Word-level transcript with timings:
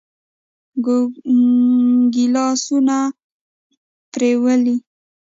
ګيلاسونه 2.13 2.97
پرېولي. 4.11 4.75